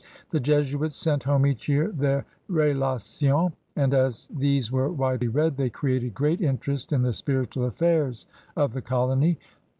The 0.31 0.39
Jesuits 0.39 0.95
sent 0.95 1.25
home 1.25 1.45
each 1.45 1.69
year 1.69 1.89
their 1.89 2.25
BSloHons, 2.49 3.53
and, 3.75 3.93
as 3.93 4.27
these 4.29 4.71
were 4.71 4.91
widely 4.91 5.27
read, 5.27 5.57
they 5.57 5.69
created 5.69 6.15
great 6.15 6.41
interest 6.41 6.91
in 6.91 7.03
the 7.03 7.13
spiritual 7.13 7.65
affairs 7.65 8.25
of 8.57 8.73
the 8.73 8.81
colony. 8.81 9.37